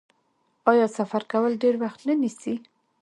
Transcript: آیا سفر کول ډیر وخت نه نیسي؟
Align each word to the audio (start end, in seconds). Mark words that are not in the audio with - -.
آیا 0.71 0.87
سفر 0.97 1.21
کول 1.31 1.51
ډیر 1.63 1.75
وخت 1.83 1.99
نه 2.07 2.13
نیسي؟ 2.21 2.55